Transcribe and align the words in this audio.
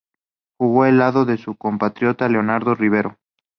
Jugó 0.59 0.81
al 0.85 0.97
lado 0.97 1.25
de 1.25 1.37
su 1.37 1.55
compatriota 1.55 2.27
Leonardo 2.27 2.73
Rivero. 2.73 3.19